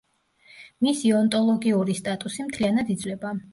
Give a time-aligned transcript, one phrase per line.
[0.87, 3.37] მისი ონტოლოგიური სტატუსი მთლიანად იცვლება.